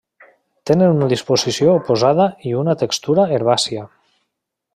Tenen 0.69 0.93
una 0.99 1.09
disposició 1.11 1.75
oposada 1.81 2.27
i 2.53 2.57
una 2.63 2.75
textura 2.85 3.29
herbàcia. 3.37 3.87